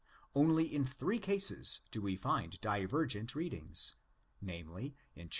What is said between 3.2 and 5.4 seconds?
readings—namely, in 111.